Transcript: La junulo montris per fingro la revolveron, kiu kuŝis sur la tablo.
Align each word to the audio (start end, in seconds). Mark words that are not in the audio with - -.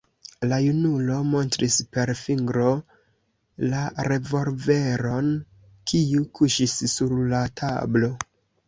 La 0.51 0.57
junulo 0.67 1.17
montris 1.33 1.77
per 1.97 2.13
fingro 2.21 2.71
la 3.75 3.85
revolveron, 4.09 5.33
kiu 5.93 6.29
kuŝis 6.41 6.79
sur 6.97 7.17
la 7.35 7.47
tablo. 7.65 8.15